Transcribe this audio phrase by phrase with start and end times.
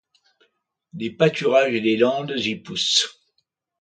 [0.93, 3.21] Des pâturages et des landes y poussent.